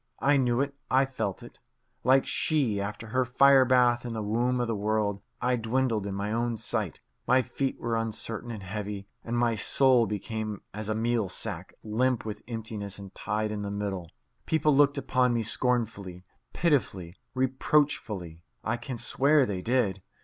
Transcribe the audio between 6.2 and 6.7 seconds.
own